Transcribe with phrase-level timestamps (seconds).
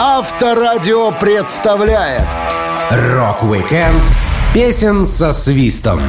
[0.00, 2.28] Авторадио представляет
[2.88, 4.00] Рок-викенд
[4.54, 6.00] песен со свистом.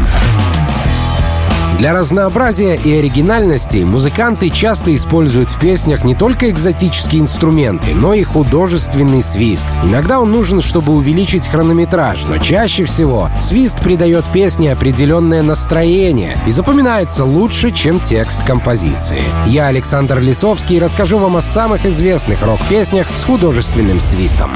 [1.80, 8.22] Для разнообразия и оригинальности музыканты часто используют в песнях не только экзотические инструменты, но и
[8.22, 9.66] художественный свист.
[9.82, 16.52] Иногда он нужен, чтобы увеличить хронометраж, но чаще всего свист придает песне определенное настроение и
[16.52, 19.24] запоминается лучше, чем текст композиции.
[19.48, 24.52] Я, Александр Лисовский, расскажу вам о самых известных рок-песнях с художественным свистом.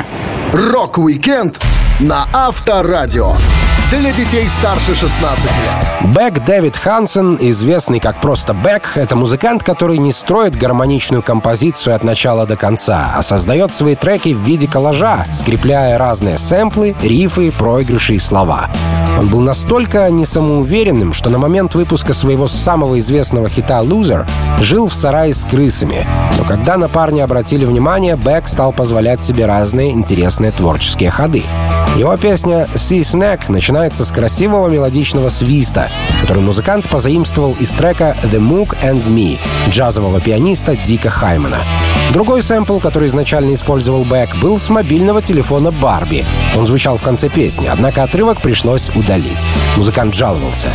[0.52, 1.58] Рок-викенд
[2.02, 3.38] на Авторадио.
[4.00, 6.16] Для детей старше 16 лет.
[6.16, 12.04] Бэк Дэвид Хансен, известный как просто Бэк, это музыкант, который не строит гармоничную композицию от
[12.04, 18.16] начала до конца, а создает свои треки в виде коллажа, скрепляя разные сэмплы, рифы, проигрыши
[18.16, 18.72] и слова.
[19.20, 24.28] Он был настолько несамоуверенным, что на момент выпуска своего самого известного хита «Loser»
[24.60, 26.08] жил в сарае с крысами.
[26.40, 31.44] Но когда на парня обратили внимание, Бэк стал позволять себе разные интересные творческие ходы.
[31.96, 35.90] Его песня «Sea Snack» начинается с красивого мелодичного свиста,
[36.22, 41.60] который музыкант позаимствовал из трека «The Mook and Me» джазового пианиста Дика Хаймана.
[42.12, 46.26] Другой сэмпл, который изначально использовал Бэк, был с мобильного телефона Барби.
[46.58, 49.46] Он звучал в конце песни, однако отрывок пришлось удалить.
[49.76, 50.70] Музыкант жаловался.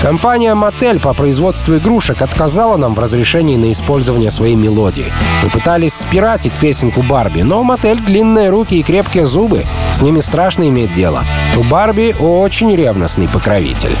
[0.00, 5.12] Компания Мотель по производству игрушек отказала нам в разрешении на использование своей мелодии.
[5.42, 9.66] Мы пытались спиратить песенку Барби, но Мотель длинные руки и крепкие зубы.
[9.92, 11.24] С ними страшно иметь дело.
[11.54, 13.94] У Барби очень ревностный покровитель.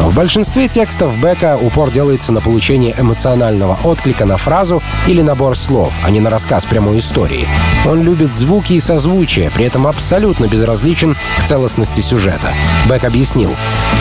[0.00, 5.98] В большинстве текстов Бека упор делается на получение эмоционального отклика на фразу или набор слов,
[6.04, 7.48] а не на рассказ прямой истории.
[7.84, 12.52] Он любит звуки и созвучия, при этом абсолютно безразличен к целостности сюжета.
[12.88, 13.56] Бек объяснил.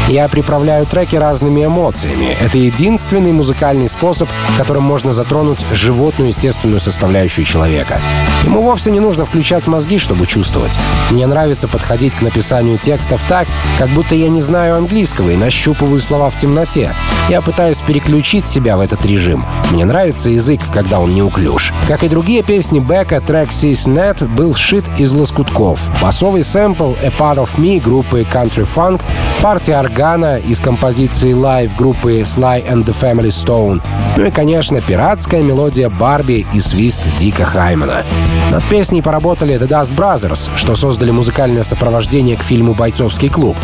[0.07, 2.37] «Я приправляю треки разными эмоциями.
[2.39, 7.99] Это единственный музыкальный способ, которым можно затронуть животную естественную составляющую человека.
[8.43, 10.77] Ему вовсе не нужно включать мозги, чтобы чувствовать.
[11.09, 13.47] Мне нравится подходить к написанию текстов так,
[13.79, 16.93] как будто я не знаю английского и нащупываю слова в темноте.
[17.29, 19.45] Я пытаюсь переключить себя в этот режим.
[19.71, 21.73] Мне нравится язык, когда он неуклюж.
[21.87, 25.91] Как и другие песни Бека, трек Seas Net был сшит из лоскутков.
[26.01, 29.01] Басовый сэмпл A Part of Me группы Country Funk,
[29.41, 33.81] партия органа из композиции Live группы Sly and the Family Stone,
[34.15, 38.05] ну и, конечно, пиратская мелодия Барби и свист Дика Хаймана.
[38.51, 43.57] Над песней поработали The Dust Brothers, что создали музыкальное сопровождение к фильму «Бойцовский клуб».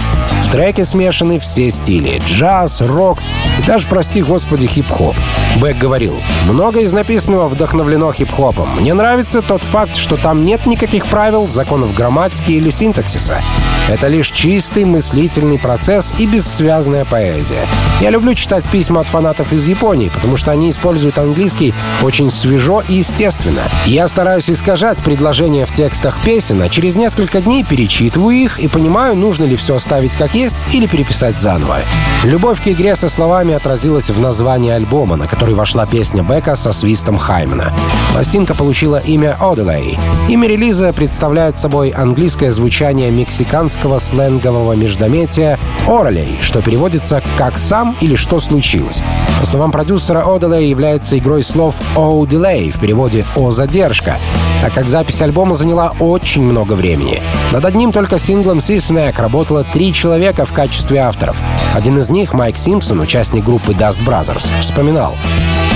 [0.44, 3.20] В треке смешаны все стили— джаз, рок
[3.60, 5.16] и даже, прости господи, хип-хоп.
[5.58, 8.78] Бэк говорил, «Много из написанного вдохновлено хип-хопом.
[8.78, 13.42] Мне нравится тот факт, что там нет никаких правил, законов грамматики или синтаксиса.
[13.90, 17.68] Это лишь чистый мыслительный процесс и бессвязная поэзия.
[18.02, 22.82] Я люблю читать письма от фанатов из Японии, потому что они используют английский очень свежо
[22.88, 23.64] и естественно.
[23.86, 29.16] Я стараюсь искажать предложения в текстах песен, а через несколько дней перечитываю их и понимаю,
[29.16, 31.82] нужно ли все оставить как есть или переписать заново.
[32.24, 36.72] Любовь к игре со словами отразилась в названии альбома, на который вошла песня Бека со
[36.72, 37.74] свистом Хаймена.
[38.14, 40.00] Пластинка получила имя Odelay.
[40.30, 48.16] Имя релиза представляет собой английское звучание мексиканского сленгового междометия «оралей», что переводится как «сам» или
[48.16, 49.04] «что случилось».
[49.44, 54.18] По словам продюсера, Odelay является игрой слов «о delay» в переводе «о задержка»,
[54.62, 57.22] так как запись альбома заняла очень много времени.
[57.52, 61.36] Над одним только синглом «Sea Snack» работало три человека в качестве авторов.
[61.76, 65.18] Один из них, Майк Симпсон, участник группы Dust Brothers, вспоминал.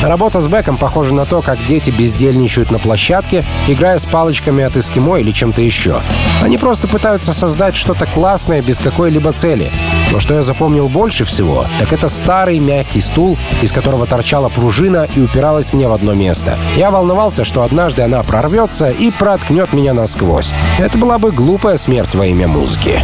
[0.02, 4.78] Работа с Беком похожа на то, как дети бездельничают на площадке, играя с палочками от
[4.78, 6.00] эскимо или чем-то еще.
[6.42, 9.74] Они просто пытаются создать что-то классное без какой-либо цели.
[10.12, 15.08] Но что я запомнил больше всего, так это старый мягкий стул, из которого торчала пружина
[15.16, 16.58] и упиралась мне в одно место.
[16.76, 20.54] Я волновался, что однажды она прорвется и проткнет меня насквозь.
[20.80, 23.02] Это была бы глупая смерть во имя музыки.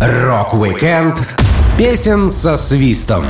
[0.00, 1.22] Рок-викенд
[1.78, 3.26] песен со свистом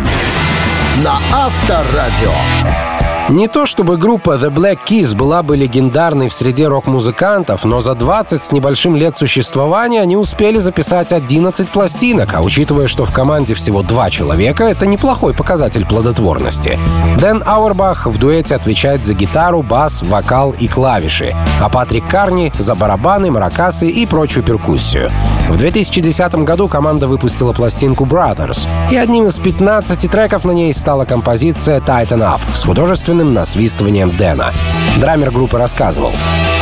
[1.03, 2.96] на Авторадио.
[3.29, 7.95] Не то чтобы группа The Black Keys была бы легендарной в среде рок-музыкантов, но за
[7.95, 13.55] 20 с небольшим лет существования они успели записать 11 пластинок, а учитывая, что в команде
[13.55, 16.79] всего два человека, это неплохой показатель плодотворности.
[17.19, 22.77] Дэн Ауэрбах в дуэте отвечает за гитару, бас, вокал и клавиши, а Патрик Карни— за
[22.77, 25.11] барабаны, маракасы и прочую перкуссию.
[25.49, 31.05] В 2010 году команда выпустила пластинку Brothers, и одним из 15 треков на ней стала
[31.05, 34.53] композиция Tighten Up с художественным насвистыванием Дэна.
[34.99, 36.13] Драмер группы рассказывал.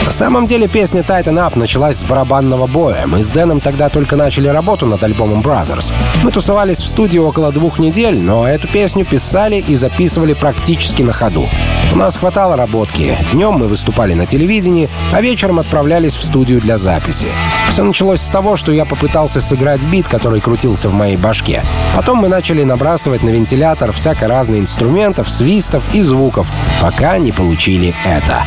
[0.04, 3.06] На самом деле песня Tighten Up началась с барабанного боя.
[3.06, 5.94] Мы с Дэном тогда только начали работу над альбомом Brothers.
[6.22, 11.14] Мы тусовались в студии около двух недель, но эту песню писали и записывали практически на
[11.14, 11.48] ходу.
[11.90, 13.16] У нас хватало работки.
[13.32, 17.28] Днем мы выступали на телевидении, а вечером отправлялись в студию для записи.
[17.70, 21.62] Все началось с того, что я попытался сыграть бит, который крутился в моей башке.
[21.96, 26.52] Потом мы начали набрасывать на вентилятор всяко разные инструментов, свистов и звуков,
[26.82, 28.44] пока не получили это.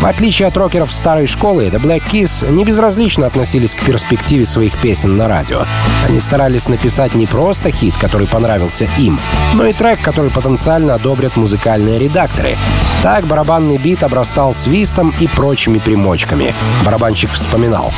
[0.00, 4.78] В отличие от рокеров старой школы, The Black Keys не безразлично относились к перспективе своих
[4.78, 5.64] песен на радио.
[6.06, 9.20] Они старались написать не просто хит, который понравился им,
[9.54, 12.56] но и трек, который потенциально одобрят музыкальные редакторы.
[13.02, 16.54] Так барабанный бит обрастал свистом и прочими примочками.
[16.84, 17.92] Барабанщик вспоминал.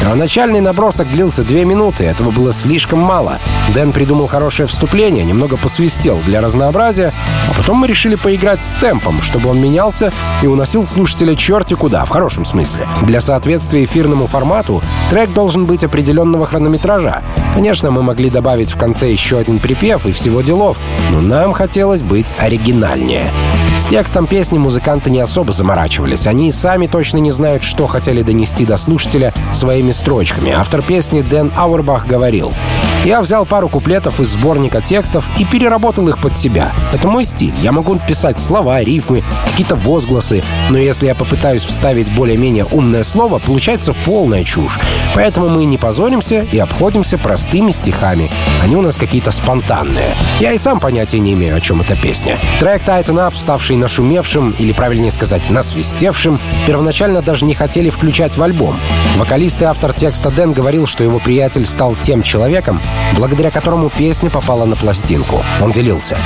[0.00, 3.38] Первоначальный набросок длился две минуты, этого было слишком мало.
[3.72, 7.14] Дэн придумал хорошее вступление, немного посвистел для разнообразия,
[7.48, 10.12] а потом мы решили поиграть с темпом, чтобы он менялся
[10.42, 12.86] и уносил слушателя черти куда, в хорошем смысле.
[13.02, 17.22] Для соответствия эфирному формату трек должен быть определенного хронометража.
[17.54, 20.78] Конечно, мы могли добавить в конце еще один припев и всего делов,
[21.10, 23.30] но нам хотелось быть оригинальнее.
[23.78, 26.26] С текстом песни музыканты не особо заморачивались.
[26.26, 30.52] Они и сами точно не знают, что хотели донести до слушателя своими строчками.
[30.52, 32.52] Автор песни Дэн Ауэрбах говорил
[33.04, 36.70] я взял пару куплетов из сборника текстов и переработал их под себя.
[36.92, 37.54] Это мой стиль.
[37.60, 43.40] Я могу писать слова, рифмы, какие-то возгласы, но если я попытаюсь вставить более-менее умное слово,
[43.40, 44.78] получается полная чушь.
[45.12, 48.30] Поэтому мы не позоримся и обходимся простыми стихами.
[48.62, 50.14] Они у нас какие-то спонтанные.
[50.38, 52.38] Я и сам понятия не имею, о чем эта песня.
[52.60, 58.42] Трек Tighten Up, ставший нашумевшим, или правильнее сказать, насвистевшим, первоначально даже не хотели включать в
[58.44, 58.78] альбом.
[59.16, 62.80] Вокалист и автор текста Дэн говорил, что его приятель стал тем человеком,
[63.16, 65.42] благодаря которому песня попала на пластинку.
[65.60, 66.16] Он делился.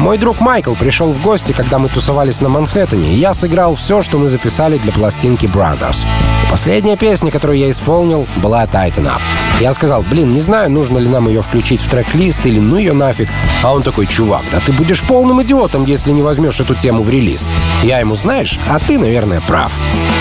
[0.00, 4.02] «Мой друг Майкл пришел в гости, когда мы тусовались на Манхэттене, и я сыграл все,
[4.02, 6.06] что мы записали для пластинки Brothers.
[6.50, 9.20] Последняя песня, которую я исполнил, была Tighten Up.
[9.60, 12.92] Я сказал, блин, не знаю, нужно ли нам ее включить в трек-лист или ну ее
[12.92, 13.28] нафиг.
[13.62, 17.10] А он такой, чувак, да ты будешь полным идиотом, если не возьмешь эту тему в
[17.10, 17.48] релиз.
[17.82, 19.72] Я ему, знаешь, а ты, наверное, прав.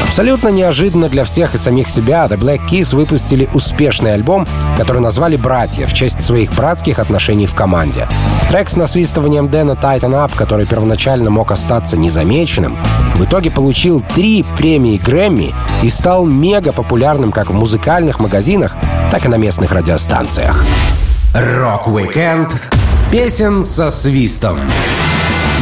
[0.03, 4.47] Абсолютно неожиданно для всех и самих себя The Black Keys выпустили успешный альбом,
[4.77, 8.07] который назвали «Братья» в честь своих братских отношений в команде.
[8.49, 12.77] Трек с насвистыванием Дэна Tighten Up, который первоначально мог остаться незамеченным,
[13.15, 15.53] в итоге получил три премии Грэмми
[15.83, 18.75] и стал мега популярным как в музыкальных магазинах,
[19.11, 20.65] так и на местных радиостанциях.
[21.33, 22.55] Рок-викенд
[23.11, 24.59] песен со свистом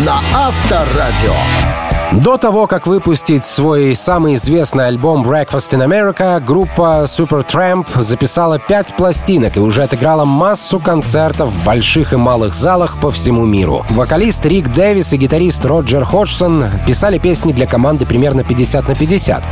[0.06, 1.85] на Авторадио.
[2.14, 8.96] До того, как выпустить свой самый известный альбом Breakfast in America, группа Supertramp записала пять
[8.96, 13.86] пластинок и уже отыграла массу концертов в больших и малых залах по всему миру.
[13.90, 19.44] Вокалист Рик Дэвис и гитарист Роджер Ходжсон писали песни для команды примерно 50 на 50.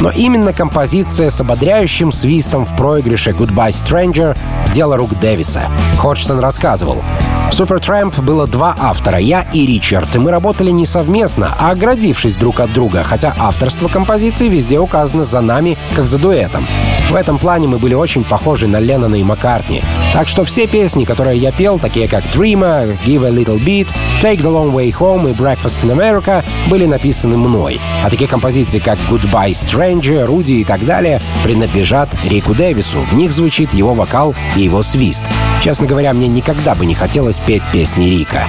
[0.00, 4.36] Но именно композиция с ободряющим свистом в проигрыше «Goodbye Stranger»—
[4.74, 5.62] дело рук Дэвиса.
[5.98, 7.02] Ходжсон рассказывал.
[7.50, 12.36] В Supertramp было два автора, я и Ричард, и мы работали не совместно, а оградившись
[12.36, 16.64] друг от друга, хотя авторство композиции везде указано за нами, как за дуэтом.
[17.10, 19.82] В этом плане мы были очень похожи на Леннона и Маккартни.
[20.12, 23.88] Так что все песни, которые я пел, такие как Dreamer, Give a Little Beat,
[24.22, 27.80] Take the Long Way Home и Breakfast in America, были написаны мной.
[28.04, 33.00] А такие композиции, как Goodbye Stranger, Руди и так далее, принадлежат Рику Дэвису.
[33.00, 35.24] В них звучит его вокал и его свист.
[35.60, 38.46] Честно говоря, мне никогда бы не хотелось петь песни Рика.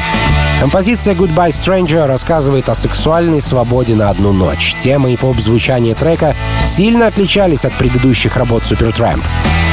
[0.62, 4.75] Композиция «Goodbye Stranger» рассказывает о сексуальной свободе на одну ночь.
[4.78, 9.24] Тема и поп-звучание трека сильно отличались от предыдущих работ Supertramp.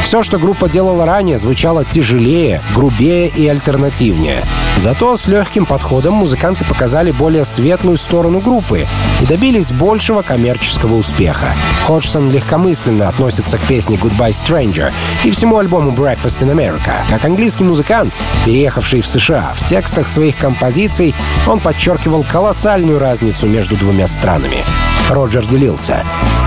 [0.04, 4.42] Все, что группа делала ранее, звучало тяжелее, грубее и альтернативнее.
[4.78, 8.86] Зато с легким подходом музыканты показали более светлую сторону группы
[9.20, 11.54] и добились большего коммерческого успеха.
[11.84, 14.92] Ходжсон легкомысленно относится к песне «Goodbye Stranger»
[15.24, 17.02] и всему альбому «Breakfast in America».
[17.10, 18.14] Как английский музыкант,
[18.46, 20.77] переехавший в США, в текстах своих композиций
[21.46, 24.64] он подчеркивал колоссальную разницу между двумя странами.
[25.10, 26.04] Роджер делился.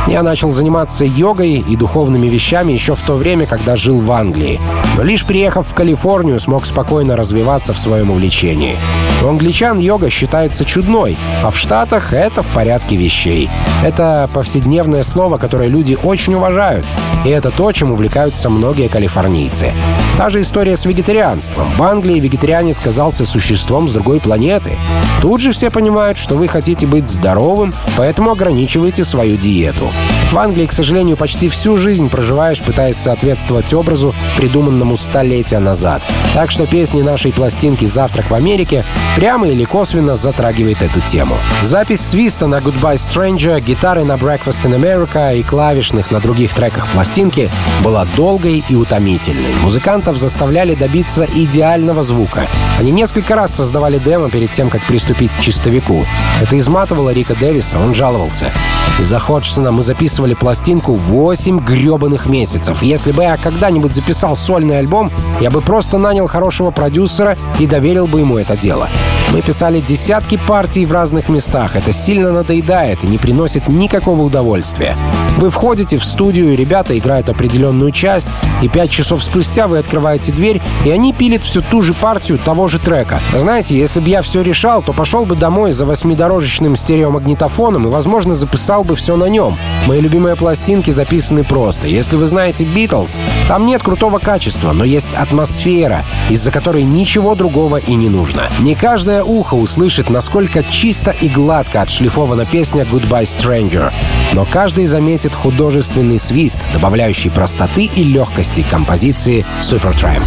[0.08, 4.60] Я начал заниматься йогой и духовными вещами еще в то время, когда жил в Англии.
[4.98, 8.78] Но лишь приехав в Калифорнию, смог спокойно развиваться в своем увлечении.
[9.24, 13.50] У англичан йога считается чудной, а в Штатах это в порядке вещей.
[13.84, 16.86] Это повседневное слово, которое люди очень уважают.
[17.24, 19.74] И это то, чем увлекаются многие калифорнийцы.
[20.18, 21.72] Та же история с вегетарианством.
[21.74, 24.78] В Англии вегетарианец казался существом с другой планеты.
[25.22, 29.91] Тут же все понимают, что вы хотите быть здоровым, поэтому ограничиваете свою диету.
[29.92, 30.21] Show.
[30.32, 36.04] В Англии, к сожалению, почти всю жизнь проживаешь, пытаясь соответствовать образу, придуманному столетия назад.
[36.34, 38.86] Так что песни нашей пластинки «Завтрак в Америке»
[39.18, 41.36] прямо или косвенно затрагивает эту тему.
[41.64, 46.88] Запись свиста на «Goodbye Stranger», гитары на «Breakfast in America» и клавишных на других треках
[46.88, 47.52] пластинки
[47.84, 49.56] была долгой и утомительной.
[49.62, 52.48] Музыкантов заставляли добиться идеального звука.
[52.80, 56.06] Они несколько раз создавали демо перед тем, как приступить к чистовику.
[56.42, 58.54] Это изматывало Рика Дэвиса, он жаловался.
[59.00, 62.82] Из-за Ходжсона мы записывали пластинку 8 гребаных месяцев.
[62.82, 68.08] Если бы я когда-нибудь записал сольный альбом, я бы просто нанял хорошего продюсера и доверил
[68.08, 68.90] бы ему это дело.
[69.32, 71.76] Мы писали десятки партий в разных местах.
[71.76, 74.98] Это сильно надоедает и не приносит никакого удовольствия.
[75.42, 78.30] Вы входите в студию, ребята играют определенную часть,
[78.62, 82.68] и пять часов спустя вы открываете дверь, и они пилят всю ту же партию того
[82.68, 83.20] же трека.
[83.36, 88.36] Знаете, если бы я все решал, то пошел бы домой за восьмидорожечным стереомагнитофоном и, возможно,
[88.36, 89.58] записал бы все на нем.
[89.88, 91.88] Мои любимые пластинки записаны просто.
[91.88, 93.18] Если вы знаете Битлз,
[93.48, 98.44] там нет крутого качества, но есть атмосфера, из-за которой ничего другого и не нужно.
[98.60, 103.92] Не каждое ухо услышит, насколько чисто и гладко отшлифована песня «Goodbye Stranger»,
[104.34, 110.24] но каждый заметит художественный свист, добавляющий простоты и легкости композиции Supertramp.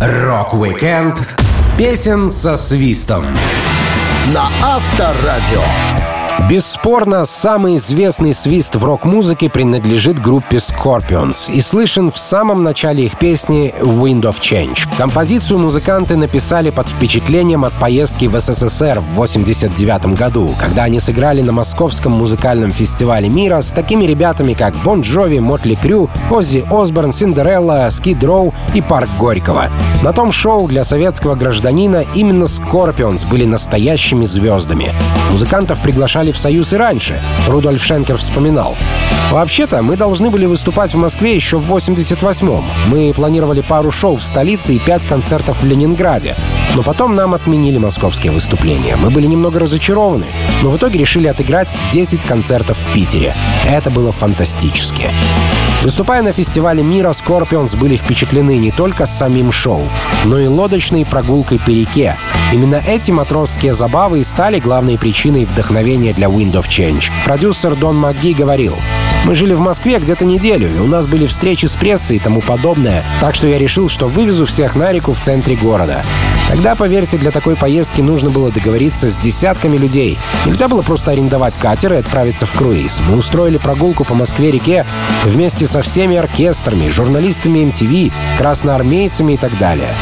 [0.00, 1.22] Рок-викенд
[1.76, 3.26] песен со свистом
[4.32, 6.07] на Авторадио.
[6.46, 13.18] Бесспорно, самый известный свист в рок-музыке принадлежит группе Scorpions и слышен в самом начале их
[13.18, 14.88] песни «Wind of Change».
[14.96, 21.42] Композицию музыканты написали под впечатлением от поездки в СССР в 1989 году, когда они сыграли
[21.42, 27.12] на Московском музыкальном фестивале мира с такими ребятами, как Bon Jovi, Mötley Crüe, Оззи Осборн,
[27.12, 29.68] Cinderella, Skid Row и Парк Горького.
[30.02, 34.92] На том шоу для советского гражданина именно Scorpions были настоящими звездами.
[35.30, 38.76] Музыкантов приглашали в Союз и раньше, Рудольф Шенкер вспоминал.
[39.30, 42.64] Вообще-то, мы должны были выступать в Москве еще в 88-м.
[42.86, 46.34] Мы планировали пару шоу в столице и пять концертов в Ленинграде.
[46.74, 48.96] Но потом нам отменили московские выступления.
[48.96, 50.26] Мы были немного разочарованы,
[50.62, 53.34] но в итоге решили отыграть 10 концертов в Питере.
[53.66, 55.10] Это было фантастически.
[55.88, 59.80] Выступая на фестивале мира, Scorpions были впечатлены не только самим шоу,
[60.26, 62.18] но и лодочной прогулкой по реке.
[62.52, 67.10] Именно эти матросские забавы и стали главной причиной вдохновения для Wind of Change.
[67.24, 68.76] Продюсер Дон МакГи говорил,
[69.28, 72.40] мы жили в Москве где-то неделю, и у нас были встречи с прессой и тому
[72.40, 76.02] подобное, так что я решил, что вывезу всех на реку в центре города.
[76.48, 80.18] Тогда, поверьте, для такой поездки нужно было договориться с десятками людей.
[80.46, 83.02] Нельзя было просто арендовать катер и отправиться в круиз.
[83.06, 84.86] Мы устроили прогулку по Москве-реке
[85.24, 89.94] вместе со всеми оркестрами, журналистами MTV, красноармейцами и так далее.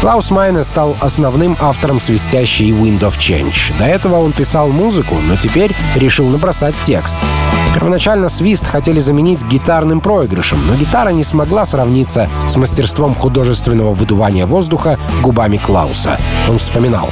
[0.00, 3.76] Клаус Майне стал основным автором свистящей Wind of Change.
[3.76, 7.18] До этого он писал музыку, но теперь решил набросать текст.
[7.74, 14.46] Первоначально свист хотели заменить гитарным проигрышем, но гитара не смогла сравниться с мастерством художественного выдувания
[14.46, 16.18] воздуха губами Клауса.
[16.48, 17.10] Он вспоминал.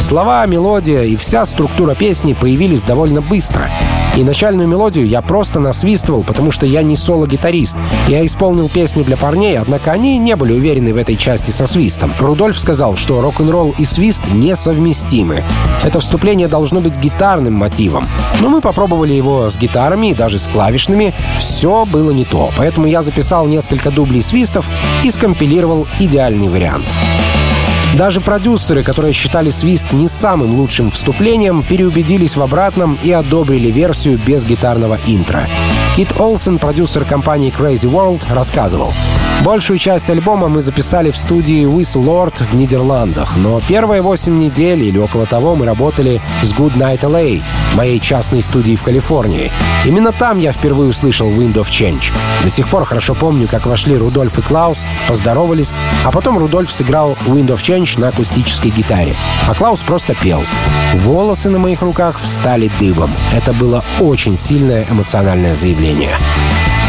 [0.00, 3.70] Слова, мелодия и вся структура песни появились довольно быстро.
[4.16, 7.76] И начальную мелодию я просто насвистывал, потому что я не соло-гитарист.
[8.06, 12.14] Я исполнил песню для парней, однако они не были уверены в этой части со свистом.
[12.20, 15.42] Рудольф сказал, что рок-н-ролл и свист несовместимы.
[15.82, 18.06] Это вступление должно быть гитарным мотивом.
[18.40, 21.12] Но мы попробовали его с гитарами и даже с клавишными.
[21.38, 22.52] Все было не то.
[22.56, 24.68] Поэтому я записал несколько дублей свистов
[25.02, 26.84] и скомпилировал идеальный вариант.
[27.96, 34.18] Даже продюсеры, которые считали свист не самым лучшим вступлением, переубедились в обратном и одобрили версию
[34.18, 35.48] без гитарного интро.
[35.94, 38.92] Кит Олсен, продюсер компании Crazy World, рассказывал.
[39.42, 44.82] Большую часть альбома мы записали в студии With Lord в Нидерландах, но первые 8 недель
[44.84, 47.42] или около того мы работали с Good Night LA,
[47.74, 49.50] моей частной студии в Калифорнии.
[49.84, 52.12] Именно там я впервые услышал Wind of Change.
[52.42, 55.72] До сих пор хорошо помню, как вошли Рудольф и Клаус, поздоровались,
[56.04, 59.14] а потом Рудольф сыграл Wind of Change на акустической гитаре,
[59.46, 60.42] а Клаус просто пел.
[60.94, 63.10] Волосы на моих руках встали дыбом.
[63.32, 66.16] Это было очень сильное эмоциональное заявление.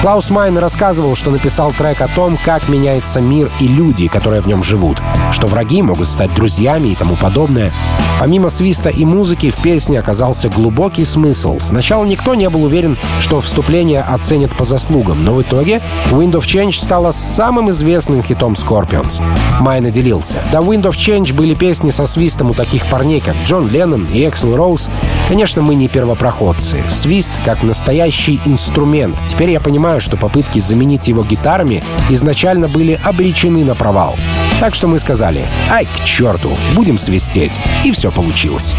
[0.02, 4.48] Клаус Майн рассказывал, что написал трек о том, как меняется мир и люди, которые в
[4.48, 7.72] нем живут, что враги могут стать друзьями и тому подобное.
[8.20, 11.60] Помимо свиста и музыки в песне оказался глубокий смысл.
[11.60, 16.44] Сначала никто не был уверен, что вступление оценят по заслугам, но в итоге Wind of
[16.44, 19.22] Change стала самым известным хитом Scorpions.
[19.60, 20.38] Майн делился.
[20.52, 24.28] До Wind of Change были песни со свистом у таких парней, как Джон Леннон и
[24.28, 24.90] Эксел Роуз.
[25.28, 26.84] Конечно, мы не первопроходцы.
[26.88, 29.18] Свист как настоящий инструмент.
[29.26, 34.16] Теперь я понимаю, что попытки заменить его гитарами изначально были обречены на провал.
[34.60, 37.60] Так что мы сказали, ай, к черту, будем свистеть.
[37.84, 38.76] И все получилось.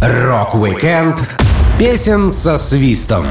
[0.00, 1.22] Рок-викенд
[1.76, 3.26] песен со свистом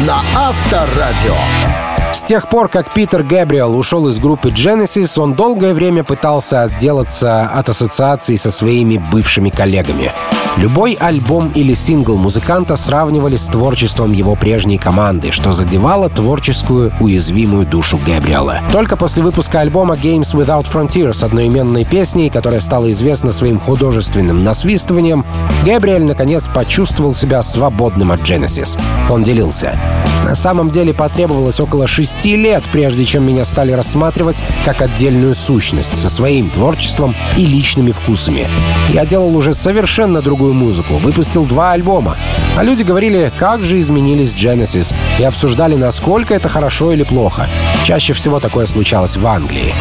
[0.00, 1.89] на Авторадио.
[2.12, 7.44] С тех пор, как Питер Гэбриэл ушел из группы Genesis, он долгое время пытался отделаться
[7.44, 10.12] от ассоциаций со своими бывшими коллегами.
[10.56, 17.64] Любой альбом или сингл музыканта сравнивали с творчеством его прежней команды, что задевало творческую уязвимую
[17.64, 18.58] душу Гэбриэла.
[18.72, 24.42] Только после выпуска альбома Games Without Frontier с одноименной песней, которая стала известна своим художественным
[24.42, 25.24] насвистыванием,
[25.64, 28.78] Гэбриэль наконец почувствовал себя свободным от Genesis.
[29.08, 29.78] Он делился.
[30.24, 35.96] На самом деле потребовалось около шести лет, прежде чем меня стали рассматривать как отдельную сущность
[35.96, 38.48] со своим творчеством и личными вкусами.
[38.88, 42.16] Я делал уже совершенно другую музыку, выпустил два альбома.
[42.56, 47.46] А люди говорили, как же изменились Genesis, и обсуждали, насколько это хорошо или плохо.
[47.84, 49.74] Чаще всего такое случалось в Англии.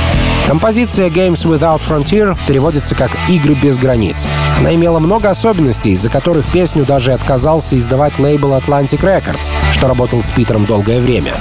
[0.46, 4.28] Композиция Games Without Frontier переводится как «Игры без границ».
[4.58, 10.22] Она имела много особенностей, из-за которых песню даже отказался издавать лейбл Atlantic Records, что работал
[10.22, 11.40] с Питером долгое время.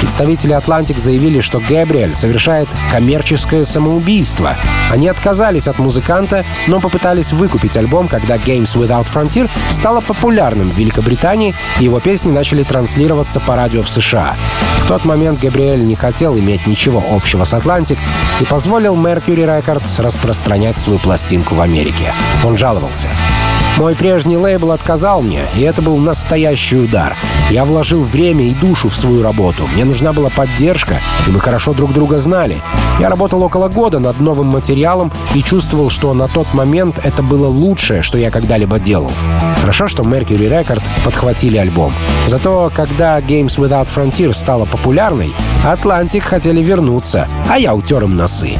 [0.00, 4.56] Представители Atlantic заявили, что Гэбриэль совершает коммерческое самоубийство.
[4.90, 10.78] Они отказались от музыканта, но попытались выкупить альбом, когда Games Without Frontier стала популярным в
[10.78, 14.36] Великобритании, и его песни начали транслироваться по радио в США.
[14.82, 17.98] В тот момент Габриэль не хотел иметь ничего общего с Atlantic
[18.40, 22.12] и позволил Mercury Records распространять свою пластинку в Америке.
[22.44, 23.08] Он жаловался.
[23.78, 27.14] Мой прежний лейбл отказал мне, и это был настоящий удар.
[27.48, 29.68] Я вложил время и душу в свою работу.
[29.72, 30.96] Мне нужна была поддержка,
[31.28, 32.60] и мы хорошо друг друга знали.
[32.98, 37.46] Я работал около года над новым материалом и чувствовал, что на тот момент это было
[37.46, 39.12] лучшее, что я когда-либо делал.
[39.60, 41.94] Хорошо, что Mercury Record подхватили альбом.
[42.26, 45.32] Зато, когда Games Without Frontier стала популярной,
[45.64, 48.58] Atlantic хотели вернуться, а я утер им носы.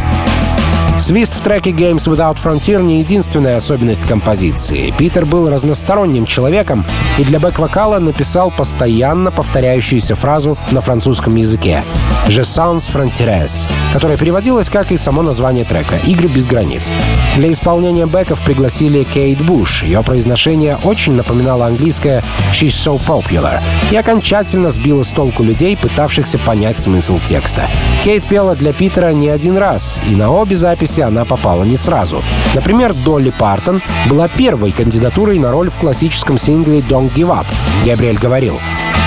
[0.98, 4.92] Свист в треке Games Without Frontier не единственная особенность композиции.
[4.98, 6.84] Питер был разносторонним человеком
[7.18, 11.84] и для бэк-вокала написал постоянно повторяющуюся фразу на французском языке
[12.26, 16.90] «Je sans frontières», которая переводилась как и само название трека «Игры без границ».
[17.36, 19.84] Для исполнения бэков пригласили Кейт Буш.
[19.84, 23.60] Ее произношение очень напоминало английское «She's so popular»
[23.92, 27.70] и окончательно сбило с толку людей, пытавшихся понять смысл текста.
[28.02, 31.76] Кейт пела для Питера не один раз, и на обе записи записи она попала не
[31.76, 32.22] сразу.
[32.54, 37.46] Например, Долли Партон была первой кандидатурой на роль в классическом сингле «Don't Give Up».
[37.84, 38.58] Габриэль говорил,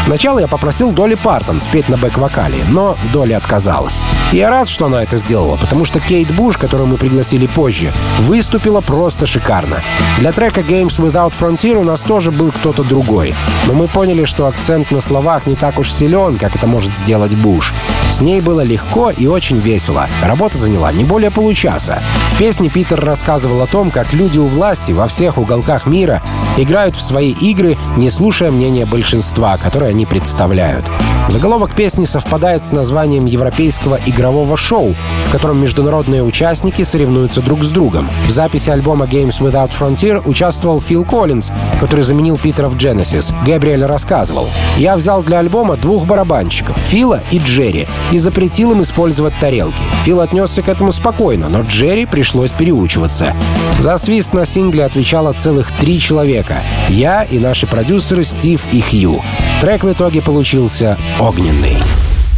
[0.03, 4.01] Сначала я попросил Долли Партон спеть на бэк-вокале, но Долли отказалась.
[4.31, 7.91] Я рад, что она это сделала, потому что Кейт Буш, которую мы пригласили позже,
[8.22, 9.81] выступила просто шикарно.
[10.20, 13.35] Для трека Games Without Frontier у нас тоже был кто-то другой.
[13.67, 17.35] Но мы поняли, что акцент на словах не так уж силен, как это может сделать
[17.35, 17.74] Буш.
[18.09, 20.07] С ней было легко и очень весело.
[20.24, 22.01] Работа заняла не более получаса.
[22.29, 26.22] В песне Питер рассказывал о том, как люди у власти во всех уголках мира
[26.55, 30.85] играют в свои игры, не слушая мнения большинства, которое они представляют.
[31.29, 34.94] Заголовок песни совпадает с названием европейского игрового шоу,
[35.25, 38.07] в котором международные участники соревнуются друг с другом.
[38.27, 43.34] В записи альбома Games Without Frontier участвовал Фил Коллинз, который заменил Питера в Genesis.
[43.44, 49.34] Гэбриэль рассказывал, «Я взял для альбома двух барабанщиков, Фила и Джерри, и запретил им использовать
[49.40, 49.81] тарелки.
[50.03, 53.34] Фил отнесся к этому спокойно, но Джерри пришлось переучиваться.
[53.79, 56.62] За свист на сингле отвечало целых три человека.
[56.90, 59.24] Я и наши продюсеры Стив и Хью.
[59.62, 61.77] Трек в итоге получился огненный.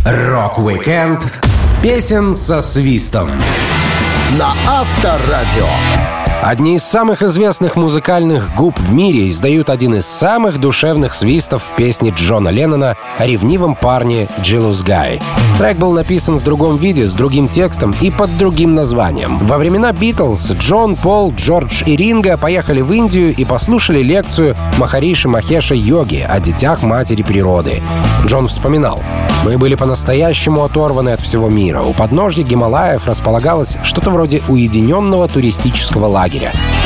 [0.06, 1.32] Рок-викенд
[1.84, 3.30] песен со свистом.
[4.38, 6.22] На Авторадио.
[6.45, 11.75] Одни из самых известных музыкальных губ в мире издают один из самых душевных свистов в
[11.77, 15.21] песне Джона Леннона о ревнивом парне Jealous Guy.
[15.58, 19.38] Трек был написан в другом виде, с другим текстом и под другим названием.
[19.38, 25.29] Во времена Битлз Джон, Пол, Джордж и Ринго поехали в Индию и послушали лекцию Махариши
[25.29, 27.82] Махеша Йоги о детях матери природы.
[28.25, 29.01] Джон вспоминал.
[29.45, 31.82] Мы были по-настоящему оторваны от всего мира.
[31.82, 36.33] У подножья Гималаев располагалось что-то вроде уединенного туристического лагеря.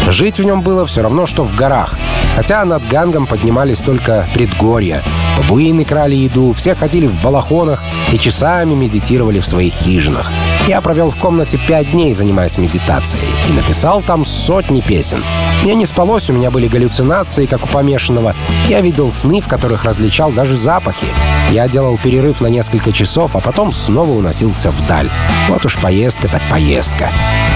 [0.07, 1.97] Жить в нем было все равно, что в горах.
[2.35, 5.03] Хотя над Гангом поднимались только предгорья.
[5.37, 10.31] Бабуины крали еду, все ходили в балахонах и часами медитировали в своих хижинах.
[10.67, 15.23] Я провел в комнате пять дней, занимаясь медитацией, и написал там сотни песен.
[15.63, 18.35] Мне не спалось, у меня были галлюцинации, как у помешанного.
[18.67, 21.07] Я видел сны, в которых различал даже запахи.
[21.51, 25.09] Я делал перерыв на несколько часов, а потом снова уносился вдаль.
[25.47, 27.11] Вот уж поездка так поездка.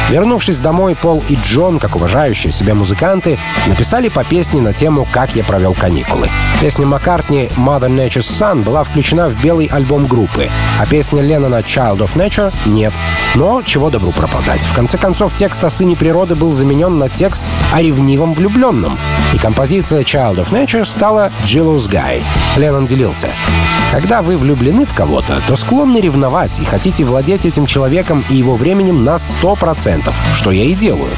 [0.09, 5.35] Вернувшись домой, Пол и Джон, как уважающие себя музыканты, написали по песне на тему «Как
[5.35, 6.29] я провел каникулы».
[6.59, 11.99] Песня Маккартни «Mother Nature's Son» была включена в белый альбом группы, а песня Леннона «Child
[11.99, 12.93] of Nature»— нет.
[13.35, 14.61] Но чего добру пропадать.
[14.61, 18.99] В конце концов, текст о сыне природы был заменен на текст о ревнивом влюбленном.
[19.33, 22.23] И композиция «Child of Nature» стала «Jealous Guy».
[22.57, 23.29] Леннон делился.
[23.91, 28.55] Когда вы влюблены в кого-то, то склонны ревновать и хотите владеть этим человеком и его
[28.55, 29.90] временем на 100%,
[30.33, 31.11] что я и делаю.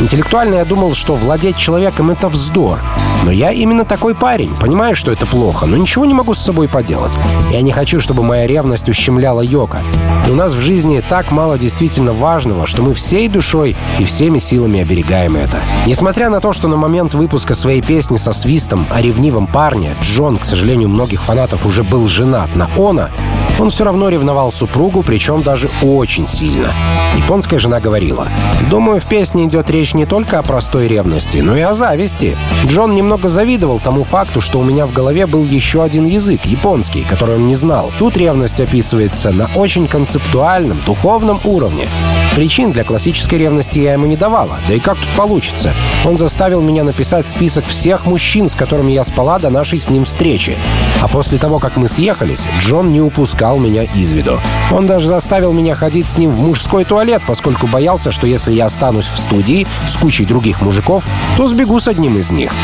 [0.00, 2.80] Интеллектуально я думал, что владеть человеком— это вздор.
[3.22, 6.68] Но я именно такой парень, понимаю, что это плохо, но ничего не могу с собой
[6.68, 7.16] поделать.
[7.50, 9.80] Я не хочу, чтобы моя ревность ущемляла Йока.
[10.26, 14.38] И у нас в жизни так мало действительно важного, что мы всей душой и всеми
[14.38, 15.58] силами оберегаем это.
[15.86, 20.36] Несмотря на то, что на момент выпуска своей песни со свистом о ревнивом парне Джон,
[20.36, 23.10] к сожалению, многих фанатов уже был женат на Она,
[23.58, 26.72] он все равно ревновал супругу, причем даже очень сильно.
[27.16, 28.26] Японская жена говорила,
[28.70, 32.36] «Думаю, в песне идет речь не только о простой ревности, но и о зависти.
[32.66, 37.04] Джон немного завидовал тому факту, что у меня в голове был еще один язык, японский,
[37.04, 37.92] который он не знал.
[37.98, 41.88] Тут ревность описывается на очень концептуальном, духовном уровне.
[42.34, 45.74] Причин для классической ревности я ему не давала, да и как тут получится?
[46.04, 50.06] Он заставил меня написать список всех мужчин, с которыми я спала до нашей с ним
[50.06, 50.56] встречи.
[51.02, 54.40] А после того, как мы съехались, Джон не упускал меня из виду.
[54.70, 58.66] Он даже заставил меня ходить с ним в мужской туалет, поскольку боялся, что если я
[58.66, 62.54] останусь в студии с кучей других мужиков, то сбегу с одним из них.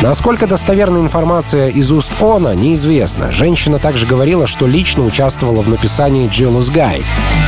[0.00, 3.32] Насколько достоверна информация из уст Она, неизвестно.
[3.32, 7.02] Женщина также говорила, что лично участвовала в написании «Jealous Guy»,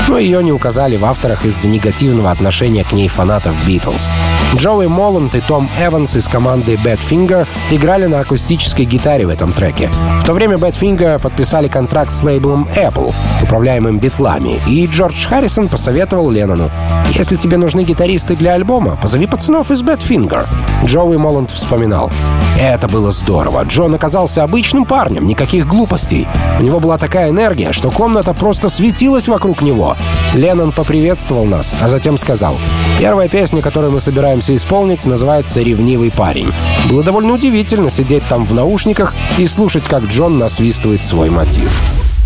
[0.09, 4.11] но ее не указали в авторах из-за негативного отношения к ней фанатов Битлз.
[4.57, 9.89] Джоуи Молланд и Том Эванс из команды Badfinger играли на акустической гитаре в этом треке.
[10.21, 16.29] В то время Badfinger подписали контракт с лейблом Apple, управляемым битлами, и Джордж Харрисон посоветовал
[16.31, 16.69] Леннону,
[17.15, 20.49] «Если тебе нужны гитаристы для альбома, позови пацанов из Badfinger».
[20.85, 22.11] Джоуи Молланд вспоминал,
[22.59, 23.63] это было здорово.
[23.65, 26.29] Джон оказался обычным парнем, никаких глупостей.
[26.59, 29.97] У него была такая энергия, что комната просто светилась вокруг него.
[30.35, 32.59] Леннон поприветствовал нас, а затем сказал,
[32.99, 36.53] «Первая песня, которую мы собираемся исполнить, называется «Ревнивый парень».
[36.89, 41.71] Было довольно удивительно сидеть там в наушниках и слушать, как Джон насвистывает свой мотив.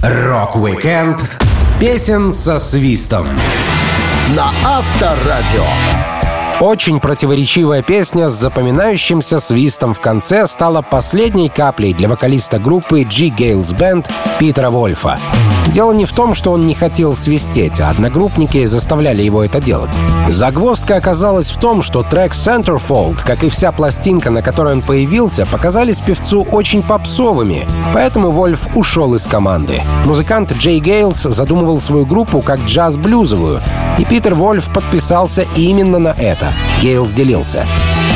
[0.02, 1.24] Rock-weekend
[1.80, 3.28] песен со свистом.
[4.34, 5.64] На Авторадио.
[6.60, 13.28] Очень противоречивая песня с запоминающимся свистом в конце стала последней каплей для вокалиста группы J.
[13.28, 15.18] Geils Band Питера Вольфа.
[15.66, 19.96] Дело не в том, что он не хотел свистеть, а одногруппники заставляли его это делать.
[20.28, 25.46] Загвоздка оказалась в том, что трек Centerfold, как и вся пластинка, на которой он появился,
[25.46, 29.82] показались певцу очень попсовыми, поэтому Вольф ушел из команды.
[30.04, 33.60] Музыкант Джей Гейлс задумывал свою группу как джаз-блюзовую,
[33.98, 36.43] и Питер Вольф подписался именно на это.
[36.82, 37.66] Гейлс делился.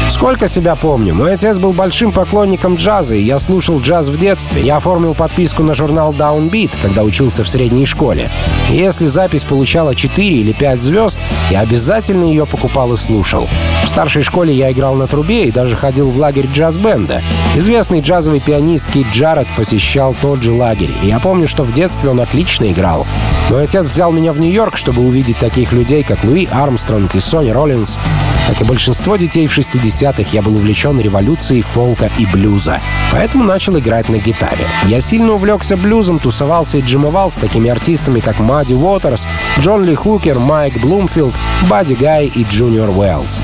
[0.09, 4.63] Сколько себя помню, мой отец был большим поклонником джаза, и я слушал джаз в детстве.
[4.63, 8.31] Я оформил подписку на журнал Downbeat, когда учился в средней школе.
[8.71, 11.19] И если запись получала 4 или 5 звезд,
[11.51, 13.49] я обязательно ее покупал и слушал.
[13.85, 17.23] В старшей школе я играл на трубе и даже ходил в лагерь джаз-бенда.
[17.55, 22.09] Известный джазовый пианист Кит Джаред посещал тот же лагерь, и я помню, что в детстве
[22.09, 23.07] он отлично играл.
[23.51, 27.51] Мой отец взял меня в Нью-Йорк, чтобы увидеть таких людей, как Луи Армстронг и Сони
[27.51, 27.99] Роллинс.
[28.49, 32.81] Как и большинство детей в 60-х, я был увлечен революцией фолка и блюза.
[33.13, 34.67] Поэтому начал играть на гитаре.
[34.87, 39.27] Я сильно увлекся блюзом, тусовался и джимовал с такими артистами, как Мадди Уотерс,
[39.61, 41.35] Джон Ли Хукер, Майк Блумфилд,
[41.69, 43.43] Бадди Гай и Джуниор Уэллс.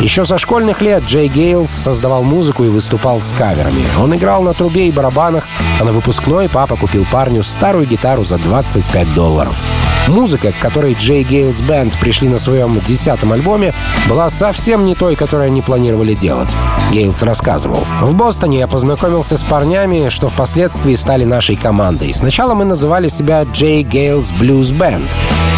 [0.00, 3.84] Еще со школьных лет Джей Гейлс создавал музыку и выступал с каверами.
[3.98, 5.48] Он играл на трубе и барабанах,
[5.80, 9.60] а на выпускной папа купил парню старую гитару за 25 долларов.
[10.06, 11.24] Музыка, к которой J.
[11.24, 13.74] Geils Band пришли на своем десятом альбоме,
[14.08, 16.54] была совсем не той, которую они планировали делать.
[16.92, 17.84] Гейлс рассказывал.
[18.00, 22.14] «В Бостоне я познакомился с парнями, что впоследствии стали нашей командой.
[22.14, 23.82] Сначала мы называли себя J.
[23.82, 25.08] Geils Blues Band.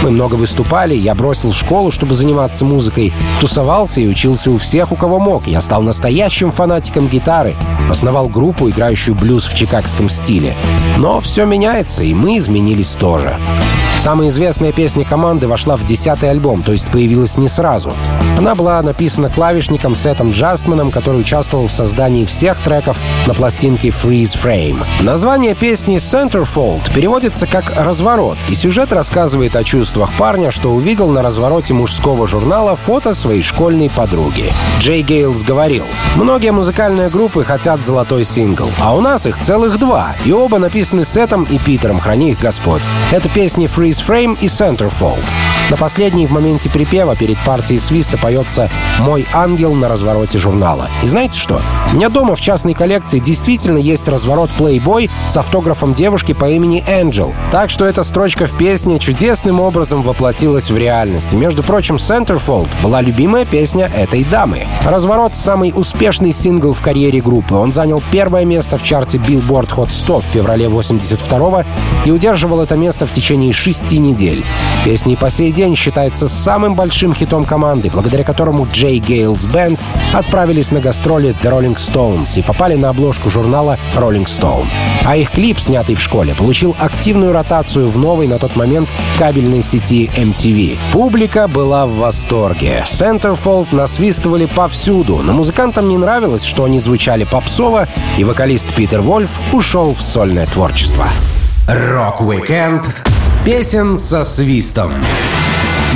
[0.02, 4.96] Мы много выступали, я бросил школу, чтобы заниматься музыкой, тусовался и учился у всех, у
[4.96, 5.46] кого мог.
[5.46, 7.56] Я стал настоящим фанатиком гитары,
[7.90, 10.56] основал группу, играющую блюз в чикагском стиле.
[10.98, 13.38] Но все меняется, и мы изменились тоже.
[13.98, 17.92] Самая известная песня команды вошла в десятый альбом, то есть появилась не сразу.
[18.38, 24.38] Она была написана клавишником Сетом Джастманом, который участвовал в создании всех треков на пластинке Freeze
[24.42, 24.86] Frame.
[25.02, 31.20] Название песни Centerfold переводится как «разворот», и сюжет рассказывает о чувствах парня, что увидел на
[31.20, 34.19] развороте мужского журнала фото своей школьной подруги.
[34.78, 35.84] Джей Гейлс говорил,
[36.16, 40.14] «Многие музыкальные группы хотят золотой сингл, а у нас их целых два.
[40.24, 42.82] и оба написаны Сетом и Питером, храни их Господь.
[43.12, 45.24] Это песни Freeze Frame и Centerfold.
[45.70, 50.88] На последней в моменте припева перед партией свиста поется «Мой ангел» на развороте журнала.
[51.04, 51.62] И знаете что?
[51.92, 56.84] У меня дома в частной коллекции действительно есть разворот Playboy с автографом девушки по имени
[56.88, 57.32] Angel.
[57.52, 61.34] Так что эта строчка в песне чудесным образом воплотилась в реальность.
[61.34, 64.66] Между прочим, Centerfold была любимая песня этой дамы.
[64.84, 67.54] Разворот— самый успешный сингл в карьере группы.
[67.54, 71.64] Он занял первое место в чарте Billboard Hot 100 в феврале 82
[72.04, 74.44] и удерживал это место в течение шести недель.
[74.84, 79.80] Песня и по сей день считается самым большим хитом команды, благодаря которому Джей Гейлс Бенд
[80.12, 84.66] отправились на гастроли The Rolling Stones и попали на обложку журнала Rolling Stone.
[85.04, 89.62] А их клип, снятый в школе, получил активную ротацию в новой на тот момент кабельной
[89.62, 90.78] сети MTV.
[90.92, 92.84] Публика была в восторге.
[92.86, 93.68] Centerfold
[94.00, 97.86] насвистывали повсюду, но музыкантам не нравилось, что они звучали попсово,
[98.16, 101.06] и вокалист Питер Вольф ушел в сольное творчество.
[101.68, 102.88] Rock-weekend
[103.44, 105.04] песен со свистом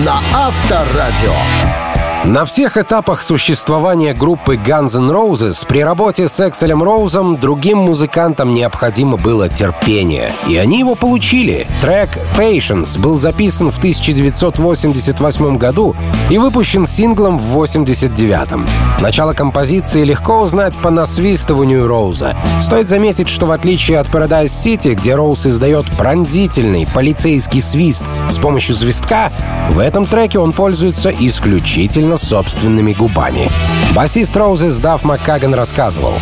[0.04, 1.93] на Авторадио.
[2.24, 8.54] На всех этапах существования группы Guns N' Roses при работе с Экселем Роузом другим музыкантам
[8.54, 10.32] необходимо было терпение.
[10.48, 11.66] И они его получили.
[11.82, 15.94] Трек «Patience» был записан в 1988 году
[16.30, 19.02] и выпущен синглом в 1989.
[19.02, 22.34] Начало композиции легко узнать по насвистыванию Роуза.
[22.62, 28.38] Стоит заметить, что в отличие от Paradise City, где Роуз издает пронзительный полицейский свист с
[28.38, 29.30] помощью свистка,
[29.72, 33.50] в этом треке он пользуется исключительно совершенно собственными губами.
[33.94, 36.14] Басист Roses Дафф Маккаган рассказывал.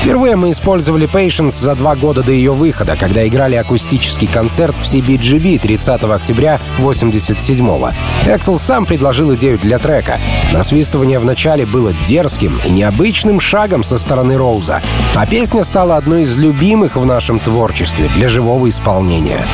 [0.00, 4.82] Впервые мы исполнили Patience за два года до ее выхода, когда играли акустический концерт в
[4.82, 7.90] CBGB 30 октября 87-го.
[8.26, 10.18] Эксел сам предложил идею для трека.
[10.52, 14.80] Насвистывание в начале было дерзким и необычным шагом со стороны Роуза,
[15.14, 19.44] а песня стала одной из любимых в нашем творчестве для живого исполнения.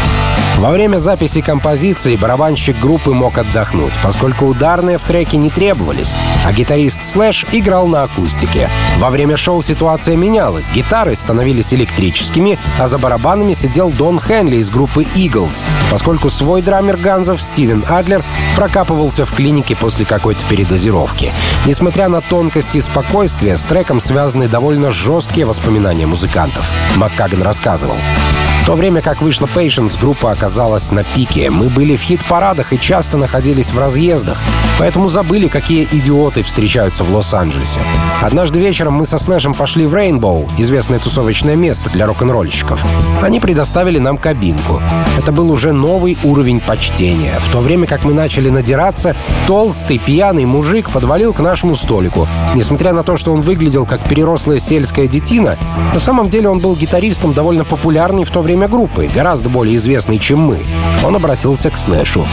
[0.59, 5.51] Во время записи композиции барабанщик группы мог отдохнуть, поскольку ударные в треке не
[5.85, 8.71] требовались, а гитарист Слэш играл на акустике.
[8.99, 14.71] Во время шоу ситуация менялась, гитары становились электрическими, а за барабанами сидел Дон Хенли из
[14.71, 18.25] группы Eagles, поскольку свой драмер Ганзов Стивен Адлер
[18.57, 21.35] прокапывался в клинике после какой-то передозировки.
[21.67, 26.71] Несмотря на тонкости спокойствия, с треком связаны довольно жесткие воспоминания музыкантов.
[26.97, 27.97] Маккаган рассказывал.
[28.65, 31.51] В то время как вышла Patience, группа оказалась на пике.
[31.51, 34.39] Мы были в хит-парадах и часто находились в разъездах,
[34.79, 37.81] поэтому забыли, какие идиоты встречаются в Лос-Анджелесе.
[38.23, 42.83] Однажды вечером мы со Слэшем пошли в Рейнбоу, известное тусовочное место для рок-н-ролльщиков.
[43.21, 44.81] Они предоставили нам кабинку.
[45.19, 47.39] Это был уже новый уровень почтения.
[47.41, 49.15] В то время как мы начали надираться,
[49.47, 52.27] толстый пьяный мужик подвалил к нашему столику.
[52.55, 55.59] Несмотря на то, что он выглядел как перерослая сельская детина,
[55.93, 59.75] на самом деле он был гитаристом довольно популярный в то время время группы, гораздо более
[59.75, 60.61] известный, чем мы.
[61.05, 62.25] Он обратился к Слэшу.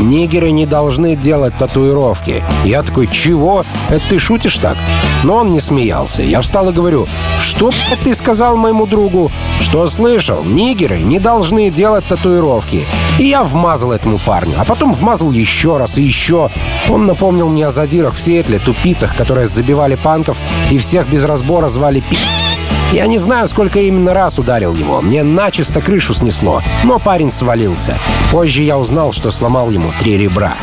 [0.00, 2.42] «Нигеры не должны делать татуировки».
[2.64, 3.64] Я такой, «Чего?
[3.88, 4.76] Это ты шутишь так?»
[5.22, 6.22] Но он не смеялся.
[6.22, 7.06] Я встал и говорю,
[7.38, 7.70] «Что
[8.02, 10.42] ты сказал моему другу?» «Что слышал?
[10.42, 12.84] Нигеры не должны делать татуировки».
[13.20, 16.50] И я вмазал этому парню, а потом вмазал еще раз и еще.
[16.88, 20.38] Он напомнил мне о задирах в Сиэтле, тупицах, которые забивали панков
[20.72, 22.47] и всех без разбора звали пи***.
[22.92, 25.02] Я не знаю, сколько именно раз ударил его.
[25.02, 27.98] Мне начисто крышу снесло, но парень свалился.
[28.32, 30.54] Позже я узнал, что сломал ему три ребра.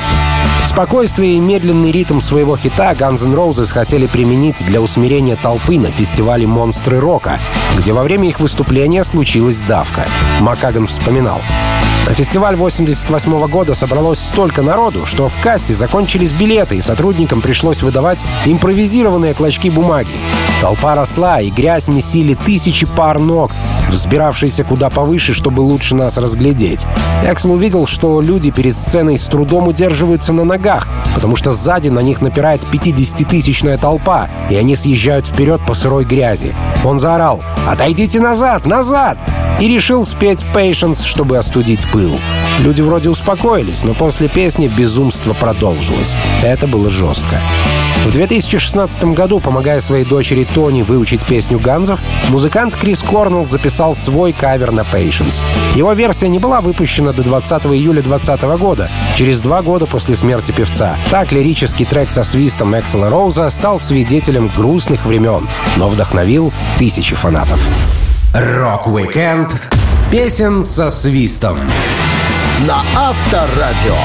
[0.66, 5.92] Спокойствие и медленный ритм своего хита Guns N' Roses хотели применить для усмирения толпы на
[5.92, 7.40] фестивале «Монстры рока»,
[7.78, 10.08] где во время их выступления случилась давка.
[10.40, 11.42] Макаган вспоминал.
[12.06, 17.82] На фестиваль 88 года собралось столько народу, что в кассе закончились билеты, и сотрудникам пришлось
[17.82, 20.12] выдавать импровизированные клочки бумаги.
[20.62, 23.52] Толпа росла, и грязь месили тысячи пар ног,
[23.90, 26.86] взбиравшиеся куда повыше, чтобы лучше нас разглядеть.
[27.24, 32.00] Эксел увидел, что люди перед сценой с трудом удерживаются на ногах, потому что сзади на
[32.00, 36.54] них напирает 50-тысячная толпа, и они съезжают вперед по сырой грязи.
[36.84, 38.68] Он заорал «Отойдите назад!
[38.68, 39.18] Назад!»
[39.60, 42.20] И решил спеть «Patience», чтобы остудить пыл.
[42.60, 46.16] Люди вроде успокоились, но после песни безумство продолжилось.
[46.44, 47.42] Это было жестко.
[48.06, 54.32] В 2016 году, помогая своей дочери Тони выучить песню Ганзов, музыкант Крис Корнелл записал свой
[54.32, 55.42] кавер на Patience.
[55.74, 60.52] Его версия не была выпущена до 20 июля 2020 года, через два года после смерти
[60.52, 60.98] певца.
[61.10, 67.68] Так лирический трек со свистом Эксела Роуза стал свидетелем грустных времен, но вдохновил тысячи фанатов.
[68.38, 69.56] Rock-weekend
[70.12, 71.58] песен со свистом
[72.68, 73.96] на Авторадио.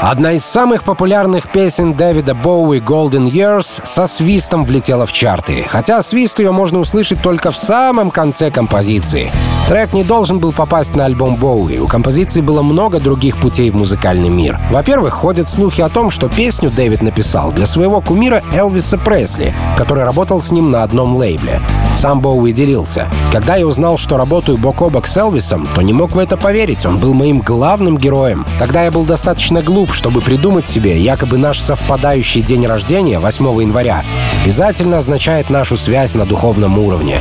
[0.00, 6.02] Одна из самых популярных песен Дэвида Боуи «Golden Years» со свистом влетела в чарты, хотя
[6.02, 9.32] свист ее можно услышать только в самом конце композиции.
[9.68, 11.78] Трек не должен был попасть на альбом Боуи.
[11.78, 14.60] У композиции было много других путей в музыкальный мир.
[14.70, 20.04] Во-первых, ходят слухи о том, что песню Дэвид написал для своего кумира Элвиса Пресли, который
[20.04, 21.60] работал с ним на одном лейбле.
[21.96, 23.08] Сам Боуи делился.
[23.30, 26.36] Когда я узнал, что работаю бок о бок с Элвисом, то не мог в это
[26.36, 26.84] поверить.
[26.84, 28.44] Он был моим главным героем.
[28.58, 34.04] Тогда я был достаточно глуп, чтобы придумать себе, якобы наш совпадающий день рождения, 8 января,
[34.42, 37.20] обязательно означает нашу связь на духовном уровне.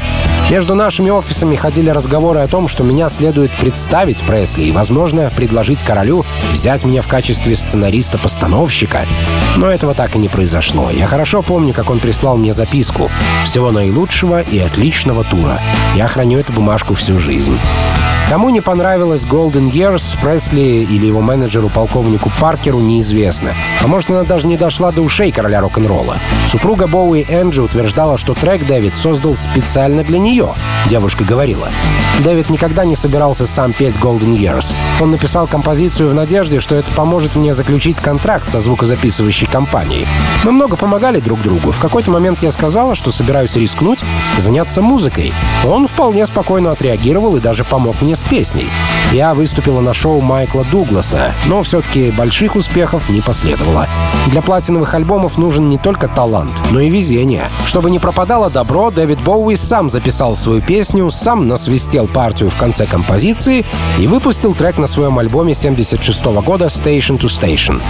[0.50, 5.84] Между нашими офисами ходили разговоры о том, что меня следует представить Пресли и, возможно, предложить
[5.84, 9.06] королю взять меня в качестве сценариста-постановщика.
[9.58, 10.90] Но этого так и не произошло.
[10.90, 13.10] Я хорошо помню, как он прислал мне записку.
[13.46, 15.60] Всего наилучшего и отличного тура.
[15.96, 17.58] Я храню эту бумажку всю жизнь.
[18.32, 23.54] Кому не понравилась Golden Years, Пресли или его менеджеру полковнику Паркеру неизвестно.
[23.84, 26.18] А может, она даже не дошла до ушей короля рок-н-ролла.
[26.48, 30.54] Супруга Боуи Энджи утверждала, что трек Дэвид создал специально для нее.
[30.88, 31.68] Девушка говорила.
[32.20, 34.74] Дэвид никогда не собирался сам петь Golden Years.
[35.02, 40.08] Он написал композицию в надежде, что это поможет мне заключить контракт со звукозаписывающей компанией.
[40.46, 41.72] Мы много помогали друг другу.
[41.72, 44.06] В какой-то момент я сказала, что собираюсь рискнуть
[44.38, 45.34] и заняться музыкой.
[45.66, 48.70] Он вполне спокойно отреагировал и даже помог мне с песней.
[49.12, 53.88] Я выступила на шоу Майкла Дугласа, но все-таки больших успехов не последовало.
[54.28, 57.50] Для платиновых альбомов нужен не только талант, но и везение.
[57.66, 62.86] Чтобы не пропадало добро, Дэвид Боуи сам записал свою песню, сам насвистел партию в конце
[62.86, 63.66] композиции
[64.00, 67.82] и выпустил трек на своем альбоме 76 года «Station to Station».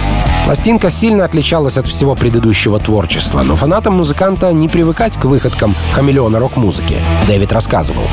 [0.46, 6.38] Пластинка сильно отличалась от всего предыдущего творчества, но фанатам музыканта не привыкать к выходкам хамелеона
[6.38, 6.98] рок-музыки.
[7.28, 8.04] Дэвид рассказывал.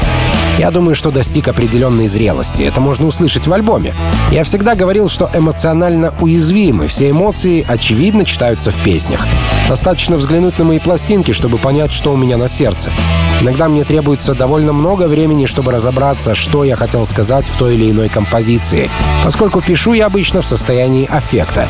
[0.59, 2.63] Я думаю, что достиг определенной зрелости.
[2.63, 3.95] Это можно услышать в альбоме.
[4.29, 6.87] Я всегда говорил, что эмоционально уязвимы.
[6.87, 9.25] Все эмоции, очевидно, читаются в песнях.
[9.69, 12.91] Достаточно взглянуть на мои пластинки, чтобы понять, что у меня на сердце.
[13.39, 17.89] Иногда мне требуется довольно много времени, чтобы разобраться, что я хотел сказать в той или
[17.89, 18.91] иной композиции,
[19.23, 21.69] поскольку пишу я обычно в состоянии аффекта.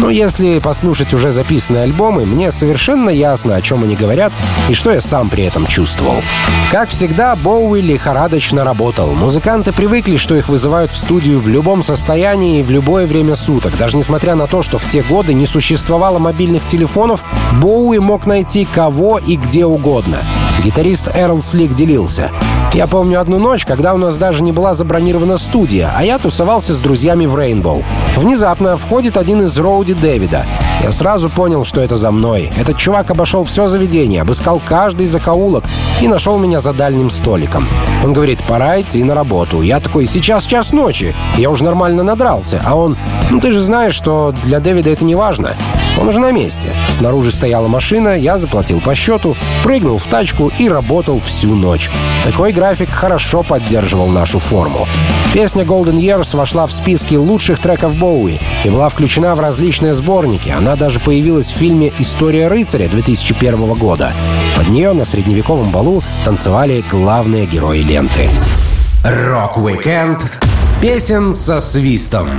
[0.00, 4.32] Но если послушать уже записанные альбомы, мне совершенно ясно, о чем они говорят
[4.70, 6.22] и что я сам при этом чувствовал.
[6.72, 9.12] Как всегда, Боуи лихорадочно работал.
[9.12, 13.76] Музыканты привыкли, что их вызывают в студию в любом состоянии и в любое время суток.
[13.76, 17.22] Даже несмотря на то, что в те годы не существовало мобильных телефонов,
[17.60, 20.24] Боуи мог найти кого и где угодно.
[20.64, 22.30] Гитарист Эрл Слик делился.
[22.72, 26.72] Я помню одну ночь, когда у нас даже не была забронирована студия, а я тусовался
[26.72, 27.82] с друзьями в Рейнбоу.
[28.16, 30.46] Внезапно входит один из Роуди Дэвида.
[30.80, 32.52] Я сразу понял, что это за мной.
[32.56, 35.64] Этот чувак обошел все заведение, обыскал каждый закоулок
[36.00, 37.66] и нашел меня за дальним столиком.
[38.04, 39.62] Он говорит, пора идти на работу.
[39.62, 41.14] Я такой, сейчас час ночи.
[41.36, 42.62] Я уже нормально надрался.
[42.64, 42.96] А он,
[43.32, 45.56] ну ты же знаешь, что для Дэвида это не важно.
[46.00, 46.74] Он уже на месте.
[46.90, 51.90] Снаружи стояла машина, я заплатил по счету, прыгнул в тачку и работал всю ночь.
[52.24, 54.88] Такой график хорошо поддерживал нашу форму.
[55.34, 60.48] Песня Golden Years вошла в списки лучших треков Боуи и была включена в различные сборники.
[60.48, 64.12] Она даже появилась в фильме «История рыцаря» 2001 года.
[64.56, 68.30] Под нее на средневековом балу танцевали главные герои ленты.
[69.04, 70.26] Rock-weekend
[70.80, 72.30] песен со свистом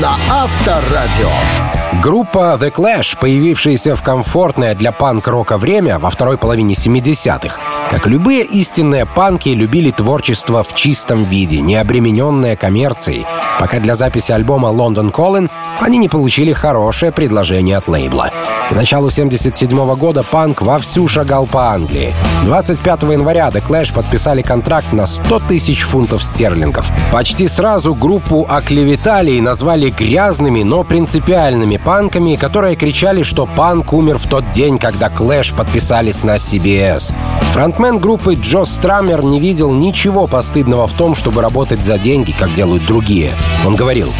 [0.00, 1.73] на Авторадио.
[2.02, 8.44] Группа The Clash, появившаяся в комфортное для панк-рока время во второй половине 70-х, как любые
[8.44, 13.26] истинные панки, любили творчество в чистом виде, не обремененное коммерцией,
[13.58, 18.30] пока для записи альбома London Calling они не получили хорошее предложение от лейбла.
[18.68, 22.14] К началу 77 -го года панк вовсю шагал по Англии.
[22.44, 26.90] 25 января The Clash подписали контракт на 100 тысяч фунтов стерлингов.
[27.12, 34.18] Почти сразу группу оклеветали и назвали грязными, но принципиальными панками, которые кричали, что панк умер
[34.18, 37.12] в тот день, когда Клэш подписались на CBS.
[37.52, 42.52] Фронтмен группы Джо Страмер не видел ничего постыдного в том, чтобы работать за деньги, как
[42.52, 43.34] делают другие.
[43.64, 44.12] Он говорил,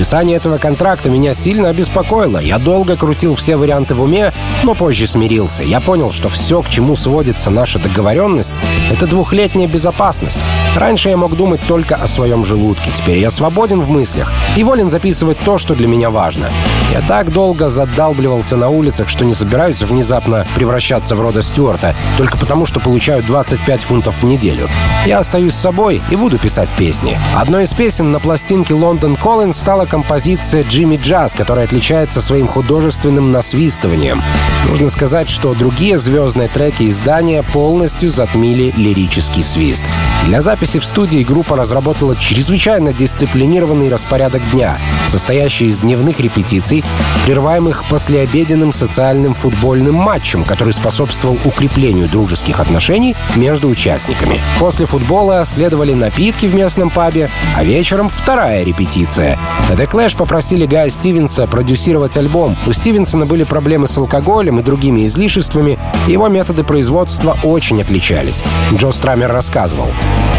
[0.00, 2.38] Подписание этого контракта меня сильно обеспокоило.
[2.38, 5.62] Я долго крутил все варианты в уме, но позже смирился.
[5.62, 8.58] Я понял, что все, к чему сводится наша договоренность,
[8.90, 10.40] это двухлетняя безопасность.
[10.74, 12.90] Раньше я мог думать только о своем желудке.
[12.94, 16.48] Теперь я свободен в мыслях и волен записывать то, что для меня важно.
[16.90, 22.36] Я так долго задалбливался на улицах, что не собираюсь внезапно превращаться в рода Стюарта, только
[22.36, 24.68] потому, что получаю 25 фунтов в неделю.
[25.06, 27.18] Я остаюсь с собой и буду писать песни.
[27.34, 33.32] Одной из песен на пластинке London Calling стала композиция «Джимми Джаз», которая отличается своим художественным
[33.32, 34.22] насвистыванием.
[34.68, 39.86] Нужно сказать, что другие звездные треки издания полностью затмили лирический свист.
[40.26, 46.79] Для записи в студии группа разработала чрезвычайно дисциплинированный распорядок дня, состоящий из дневных репетиций,
[47.24, 54.40] прерываемых послеобеденным социальным футбольным матчем, который способствовал укреплению дружеских отношений между участниками.
[54.58, 59.38] После футбола следовали напитки в местном пабе, а вечером вторая репетиция.
[59.70, 62.56] The Clash попросили Гая Стивенса продюсировать альбом.
[62.66, 68.42] У Стивенсона были проблемы с алкоголем и другими излишествами, его методы производства очень отличались.
[68.72, 69.88] Джо Страмер рассказывал.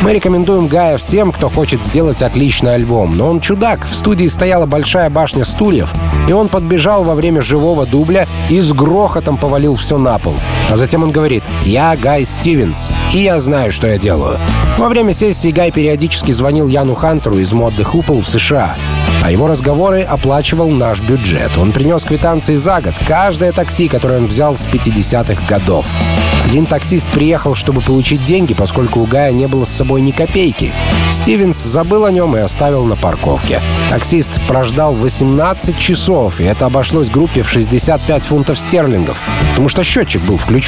[0.01, 3.85] Мы рекомендуем Гая всем, кто хочет сделать отличный альбом, но он чудак.
[3.85, 5.93] В студии стояла большая башня стульев,
[6.31, 10.35] и он подбежал во время живого дубля и с грохотом повалил все на пол.
[10.71, 14.39] А затем он говорит «Я Гай Стивенс, и я знаю, что я делаю».
[14.77, 18.77] Во время сессии Гай периодически звонил Яну Хантеру из модных Хупл в США
[19.23, 21.57] а его разговоры оплачивал наш бюджет.
[21.57, 25.85] Он принес квитанции за год, каждое такси, которое он взял с 50-х годов.
[26.43, 30.73] Один таксист приехал, чтобы получить деньги, поскольку у Гая не было с собой ни копейки.
[31.11, 33.61] Стивенс забыл о нем и оставил на парковке.
[33.89, 40.23] Таксист прождал 18 часов, и это обошлось группе в 65 фунтов стерлингов, потому что счетчик
[40.23, 40.60] был включен.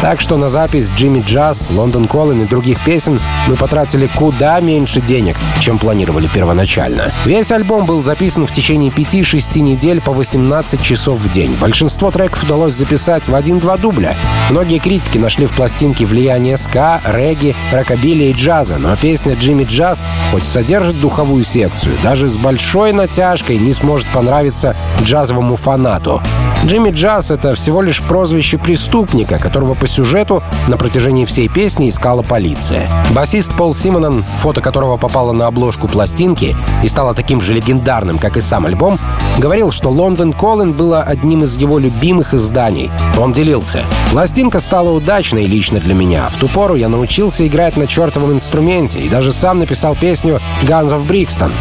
[0.00, 5.00] Так что на запись Джимми Джаз, Лондон Коллин и других песен мы потратили куда меньше
[5.00, 7.12] денег, чем планировали первоначально.
[7.24, 11.56] Весь альбом был записан в течение 5-6 недель по 18 часов в день.
[11.60, 14.16] Большинство треков удалось записать в один-два дубля.
[14.50, 20.04] Многие критики нашли в пластинке влияние ска, регги, рокобили и джаза, но песня «Джимми Джаз»
[20.30, 26.20] хоть содержит духовую секцию, даже с большой натяжкой не сможет понравиться джазовому фанату.
[26.64, 32.22] Джимми Джаз— это всего лишь прозвище преступника, которого по сюжету на протяжении всей песни искала
[32.22, 32.88] полиция.
[33.14, 38.36] Басист Пол Симонон, фото которого попало на обложку пластинки и стало таким же легендарным, как
[38.36, 38.98] и сам альбом,
[39.38, 42.90] говорил, что «Лондон Коллин» было одним из его любимых изданий.
[43.18, 43.84] Он делился.
[44.10, 46.28] «Пластинка стала удачной лично для меня.
[46.28, 50.90] В ту пору я научился играть на чертовом инструменте и даже сам написал песню «Guns
[50.90, 51.52] of Brixton».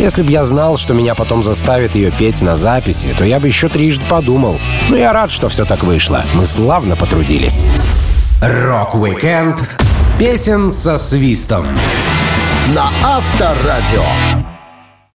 [0.00, 3.46] Если бы я знал, что меня потом заставят ее петь на записи, то я бы
[3.46, 4.58] еще трижды подумал.
[4.90, 6.24] Но я рад, что все так вышло.
[6.34, 7.64] Мы славно потрудились.
[8.40, 9.62] Rock-weekend
[10.18, 11.66] песен со свистом
[12.74, 14.53] на Авторадио.